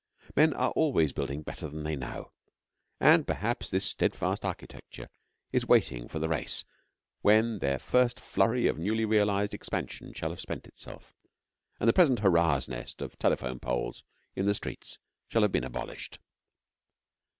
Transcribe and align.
Men 0.35 0.55
are 0.55 0.71
always 0.71 1.13
building 1.13 1.43
better 1.43 1.67
than 1.69 1.83
they 1.83 1.95
know, 1.95 2.31
and 2.99 3.27
perhaps 3.27 3.69
this 3.69 3.85
steadfast 3.85 4.43
architecture 4.43 5.09
is 5.51 5.67
waiting 5.67 6.07
for 6.07 6.17
the 6.17 6.27
race 6.27 6.65
when 7.21 7.59
their 7.59 7.77
first 7.77 8.19
flurry 8.19 8.65
of 8.65 8.79
newly 8.79 9.05
realised 9.05 9.53
expansion 9.53 10.11
shall 10.13 10.31
have 10.31 10.41
spent 10.41 10.65
itself, 10.65 11.13
and 11.79 11.87
the 11.87 11.93
present 11.93 12.21
hurrah's 12.21 12.67
nest 12.67 12.99
of 12.99 13.19
telephone 13.19 13.59
poles 13.59 14.03
in 14.35 14.45
the 14.45 14.55
streets 14.55 14.97
shall 15.29 15.43
have 15.43 15.51
been 15.51 15.63
abolished. 15.63 16.17